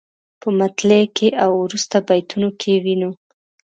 په 0.41 0.49
مطلع 0.59 1.03
کې 1.15 1.27
او 1.43 1.51
وروسته 1.63 1.95
بیتونو 2.07 2.49
کې 2.59 2.71
وینو. 2.83 3.11